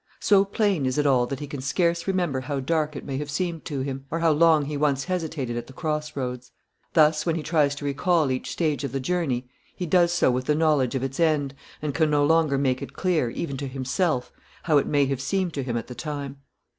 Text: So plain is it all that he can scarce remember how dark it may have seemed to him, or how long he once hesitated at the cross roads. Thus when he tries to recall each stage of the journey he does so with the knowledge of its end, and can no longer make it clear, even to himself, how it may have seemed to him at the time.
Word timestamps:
So 0.19 0.43
plain 0.45 0.87
is 0.87 0.97
it 0.97 1.05
all 1.05 1.27
that 1.27 1.39
he 1.39 1.45
can 1.45 1.61
scarce 1.61 2.07
remember 2.07 2.39
how 2.41 2.59
dark 2.59 2.95
it 2.95 3.05
may 3.05 3.19
have 3.19 3.29
seemed 3.29 3.65
to 3.65 3.81
him, 3.81 4.05
or 4.09 4.17
how 4.17 4.31
long 4.31 4.65
he 4.65 4.75
once 4.75 5.03
hesitated 5.03 5.55
at 5.55 5.67
the 5.67 5.73
cross 5.73 6.15
roads. 6.15 6.51
Thus 6.93 7.23
when 7.23 7.35
he 7.35 7.43
tries 7.43 7.75
to 7.75 7.85
recall 7.85 8.31
each 8.31 8.49
stage 8.49 8.83
of 8.83 8.93
the 8.93 8.99
journey 8.99 9.47
he 9.75 9.85
does 9.85 10.11
so 10.11 10.31
with 10.31 10.45
the 10.45 10.55
knowledge 10.55 10.95
of 10.95 11.03
its 11.03 11.19
end, 11.19 11.53
and 11.83 11.93
can 11.93 12.09
no 12.09 12.25
longer 12.25 12.57
make 12.57 12.81
it 12.81 12.93
clear, 12.93 13.29
even 13.29 13.57
to 13.57 13.67
himself, 13.67 14.31
how 14.63 14.79
it 14.79 14.87
may 14.87 15.05
have 15.05 15.21
seemed 15.21 15.53
to 15.53 15.61
him 15.61 15.77
at 15.77 15.85
the 15.85 15.93
time. 15.93 16.37